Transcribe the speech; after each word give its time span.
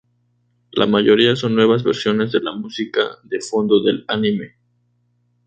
La 0.71 0.87
mayoría 0.87 1.35
son 1.35 1.53
nuevas 1.53 1.83
versiones 1.83 2.31
de 2.31 2.39
la 2.41 2.53
música 2.53 3.19
de 3.21 3.39
fondo 3.39 3.83
del 3.83 4.03
anime. 4.07 4.55